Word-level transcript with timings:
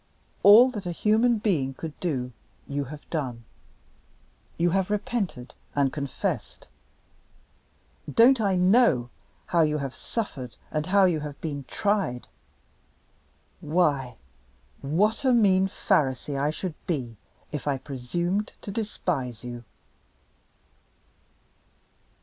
All 0.41 0.71
that 0.71 0.87
a 0.87 0.91
human 0.91 1.37
being 1.37 1.75
could 1.75 1.93
do 1.99 2.31
you 2.67 2.85
have 2.85 3.07
done 3.11 3.43
you 4.57 4.71
have 4.71 4.89
repented 4.89 5.53
and 5.75 5.93
confessed. 5.93 6.67
Don't 8.11 8.41
I 8.41 8.55
know 8.55 9.11
how 9.45 9.61
you 9.61 9.77
have 9.77 9.93
suffered 9.93 10.57
and 10.71 10.87
how 10.87 11.05
you 11.05 11.19
have 11.19 11.39
been 11.39 11.65
tried! 11.67 12.25
Why, 13.59 14.17
what 14.81 15.23
a 15.23 15.33
mean 15.33 15.67
Pharisee 15.67 16.35
I 16.35 16.49
should 16.49 16.73
be 16.87 17.15
if 17.51 17.67
I 17.67 17.77
presumed 17.77 18.53
to 18.63 18.71
despise 18.71 19.43
you!" 19.43 19.63